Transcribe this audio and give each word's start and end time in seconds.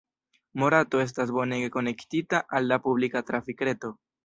Morato 0.61 1.01
estas 1.03 1.33
bonege 1.35 1.69
konektita 1.77 2.41
al 2.61 2.69
la 2.73 2.83
publika 2.89 3.25
trafikreto. 3.31 3.97